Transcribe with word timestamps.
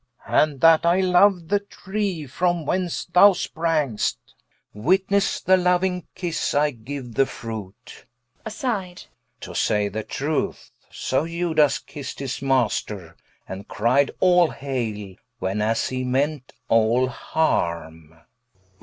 And 0.25 0.61
that 0.61 0.83
I 0.83 0.99
loue 0.99 1.39
the 1.41 1.59
tree 1.59 2.23
fro[m] 2.25 2.65
whence 2.65 3.05
y 3.13 3.33
sprang'st: 3.33 4.17
Witnesse 4.73 5.41
the 5.41 5.57
louing 5.57 6.07
kisse 6.15 6.55
I 6.55 6.71
giue 6.71 7.03
the 7.13 7.27
Fruite, 7.27 8.05
To 8.45 9.53
say 9.53 9.89
the 9.89 10.01
truth, 10.01 10.71
so 10.89 11.25
Iudas 11.25 11.77
kist 11.85 12.17
his 12.17 12.41
master, 12.41 13.15
And 13.47 13.67
cried 13.67 14.09
all 14.19 14.49
haile, 14.49 15.17
when 15.37 15.61
as 15.61 15.89
he 15.89 16.03
meant 16.03 16.51
all 16.67 17.05
harme 17.07 18.09
King. 18.11 18.21